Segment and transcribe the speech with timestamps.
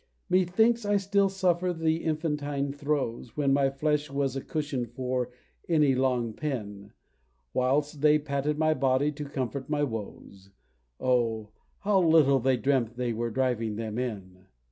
[0.31, 5.29] Methinks I still suffer the infantine throes, When my flesh was a cushion for
[5.69, 6.91] any long pin
[7.53, 10.49] Whilst they patted my body to comfort my woes,
[10.99, 11.51] Oh!
[11.81, 14.47] how little they dreamt they were driving them in!